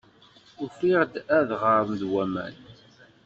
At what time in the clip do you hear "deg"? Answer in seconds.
1.91-2.01